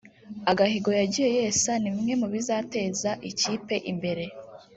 [0.51, 4.23] agahigo yagiye yesa ni bimwe mu bizateza ikipe imbere